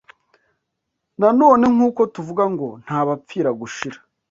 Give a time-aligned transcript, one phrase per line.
[1.19, 3.97] Nanone nk’uko tuvuga ngo ntabapfira gushira